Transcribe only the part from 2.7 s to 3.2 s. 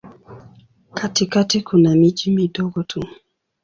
tu.